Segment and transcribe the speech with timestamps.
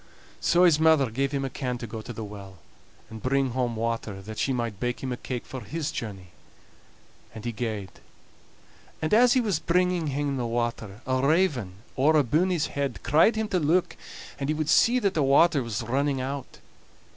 [0.39, 2.57] So his mother gave him a can to go to the well
[3.11, 6.29] and bring home water, that she might bake him a cake for his journey.
[7.35, 7.91] And he gaed,
[8.99, 13.35] and as he was bringing hame the water, a raven owre abune his head cried
[13.35, 13.95] to him to look,
[14.39, 16.57] and he would see that the water was running out.